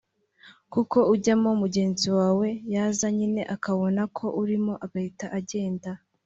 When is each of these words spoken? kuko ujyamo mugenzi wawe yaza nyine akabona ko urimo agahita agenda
kuko 0.73 0.97
ujyamo 1.13 1.49
mugenzi 1.61 2.07
wawe 2.17 2.47
yaza 2.73 3.07
nyine 3.17 3.41
akabona 3.55 4.01
ko 4.17 4.25
urimo 4.41 4.73
agahita 4.85 5.25
agenda 5.39 5.89